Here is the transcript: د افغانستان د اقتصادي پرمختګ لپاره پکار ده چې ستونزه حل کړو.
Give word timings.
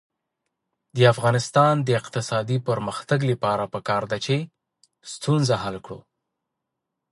د 0.95 0.97
افغانستان 1.13 1.73
د 1.87 1.89
اقتصادي 1.99 2.57
پرمختګ 2.69 3.19
لپاره 3.31 3.63
پکار 3.73 4.03
ده 4.11 4.17
چې 4.25 4.35
ستونزه 5.13 5.55
حل 5.63 5.77
کړو. 5.85 5.99